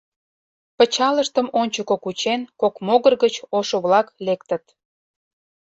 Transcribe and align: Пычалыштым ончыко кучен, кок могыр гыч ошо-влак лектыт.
Пычалыштым 0.77 1.47
ончыко 1.61 1.95
кучен, 2.03 2.41
кок 2.61 2.75
могыр 2.87 3.13
гыч 3.23 3.35
ошо-влак 3.57 4.07
лектыт. 4.25 4.63